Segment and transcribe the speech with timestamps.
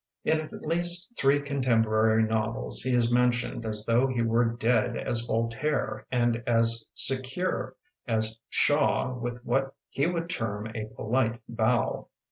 [0.25, 5.27] In at least three contemporary novels he is mentioned as though he were dead as
[5.27, 7.75] Voltaire and as secure
[8.07, 12.07] as Shaw with what he would term "a polite bow".